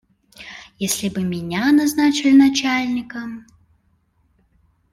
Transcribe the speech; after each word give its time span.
Если 0.79 1.09
бы 1.09 1.21
меня 1.23 1.71
назначили 1.71 2.35
начальником. 2.35 3.45